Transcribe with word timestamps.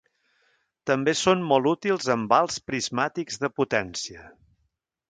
També 0.91 1.13
són 1.19 1.45
molt 1.51 1.69
útils 1.73 2.09
amb 2.17 2.35
alts 2.41 2.59
prismàtics 2.71 3.43
de 3.45 3.53
potència. 3.61 4.29